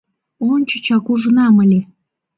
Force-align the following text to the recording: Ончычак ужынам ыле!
Ончычак 0.51 1.05
ужынам 1.11 1.55
ыле! 1.63 1.79